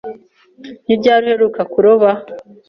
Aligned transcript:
Ni 0.85 0.93
ryari 0.99 1.23
uheruka 1.27 1.61
kuroba? 1.71 2.09